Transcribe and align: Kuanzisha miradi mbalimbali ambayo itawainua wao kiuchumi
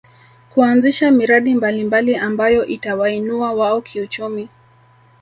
Kuanzisha 0.53 1.11
miradi 1.11 1.55
mbalimbali 1.55 2.15
ambayo 2.15 2.65
itawainua 2.65 3.53
wao 3.53 3.81
kiuchumi 3.81 4.49